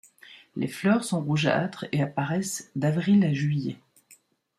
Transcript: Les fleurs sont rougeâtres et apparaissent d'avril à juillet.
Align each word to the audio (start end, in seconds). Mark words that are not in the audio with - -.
Les 0.55 0.67
fleurs 0.67 1.03
sont 1.03 1.21
rougeâtres 1.21 1.85
et 1.91 2.01
apparaissent 2.01 2.71
d'avril 2.75 3.23
à 3.23 3.33
juillet. 3.35 3.77